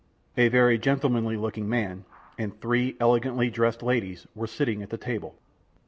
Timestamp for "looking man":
1.37-2.05